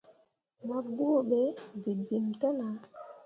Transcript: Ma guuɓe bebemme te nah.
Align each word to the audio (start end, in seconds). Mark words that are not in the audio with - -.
Ma 0.67 0.77
guuɓe 0.95 1.41
bebemme 1.83 2.33
te 2.39 2.47
nah. 2.57 2.77